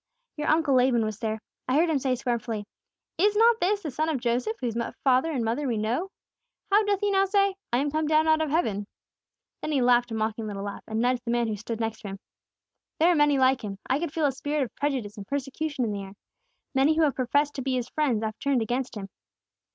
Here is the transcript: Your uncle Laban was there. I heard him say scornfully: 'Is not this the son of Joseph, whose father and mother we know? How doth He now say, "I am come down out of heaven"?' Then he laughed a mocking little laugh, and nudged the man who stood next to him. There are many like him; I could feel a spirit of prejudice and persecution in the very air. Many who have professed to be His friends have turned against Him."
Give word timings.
Your 0.35 0.47
uncle 0.47 0.73
Laban 0.73 1.05
was 1.05 1.19
there. 1.19 1.37
I 1.67 1.75
heard 1.75 1.87
him 1.91 1.99
say 1.99 2.15
scornfully: 2.15 2.65
'Is 3.19 3.35
not 3.35 3.57
this 3.61 3.83
the 3.83 3.91
son 3.91 4.09
of 4.09 4.19
Joseph, 4.19 4.57
whose 4.59 4.75
father 5.03 5.31
and 5.31 5.45
mother 5.45 5.67
we 5.67 5.77
know? 5.77 6.09
How 6.71 6.83
doth 6.85 7.01
He 7.01 7.11
now 7.11 7.25
say, 7.25 7.53
"I 7.71 7.77
am 7.77 7.91
come 7.91 8.07
down 8.07 8.27
out 8.27 8.41
of 8.41 8.49
heaven"?' 8.49 8.87
Then 9.61 9.71
he 9.71 9.79
laughed 9.79 10.09
a 10.09 10.15
mocking 10.15 10.47
little 10.47 10.63
laugh, 10.63 10.81
and 10.87 11.01
nudged 11.01 11.21
the 11.23 11.29
man 11.31 11.47
who 11.49 11.55
stood 11.55 11.79
next 11.79 11.99
to 11.99 12.07
him. 12.07 12.19
There 12.99 13.11
are 13.11 13.15
many 13.15 13.37
like 13.37 13.63
him; 13.63 13.77
I 13.87 13.99
could 13.99 14.11
feel 14.11 14.25
a 14.25 14.31
spirit 14.31 14.63
of 14.63 14.73
prejudice 14.75 15.17
and 15.17 15.27
persecution 15.27 15.85
in 15.85 15.91
the 15.91 15.97
very 15.99 16.07
air. 16.07 16.13
Many 16.73 16.95
who 16.95 17.03
have 17.03 17.13
professed 17.13 17.53
to 17.53 17.61
be 17.61 17.75
His 17.75 17.89
friends 17.89 18.23
have 18.23 18.39
turned 18.39 18.63
against 18.63 18.97
Him." 18.97 19.07